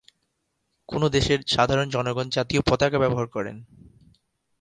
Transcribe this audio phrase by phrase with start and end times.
[0.89, 3.55] কোন দেশের সাধারণ জনগণ জাতীয় পতাকা ব্যবহার করেন।